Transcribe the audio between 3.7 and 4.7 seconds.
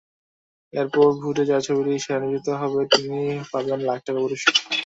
লাখ টাকা পুরস্কার।